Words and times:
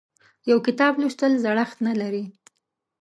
یو 0.49 0.57
کتاب 0.67 0.93
لوستل 1.01 1.33
زړښت 1.43 1.77
نه 1.87 1.93
لري. 2.01 2.25